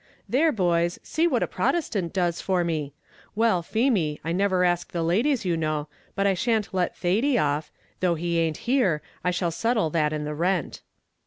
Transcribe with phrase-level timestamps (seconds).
[0.27, 2.95] "There, boys, see what a Protestant does for me.
[3.35, 7.71] Well, Feemy, I never ask the ladies, you know, but I shan't let Thady off;
[7.99, 10.81] though he ain't here, I shall settle that in the rent."